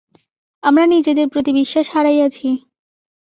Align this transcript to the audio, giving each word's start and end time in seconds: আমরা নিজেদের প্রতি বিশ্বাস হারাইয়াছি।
আমরা 0.63 0.83
নিজেদের 0.85 1.27
প্রতি 1.29 1.51
বিশ্বাস 1.53 1.85
হারাইয়াছি। 1.93 2.47